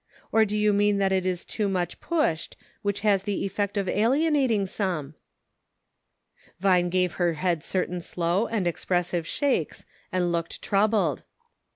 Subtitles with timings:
[0.17, 3.77] * Or do you mean that it is too much pushed; which has the effect
[3.77, 5.13] of alienating some.
[5.57, 6.11] *"
[6.59, 11.19] Vine gave her head certain slow and expressive shakes, and looked troubled.
[11.19, 11.65] 260, "IN HIS NAME."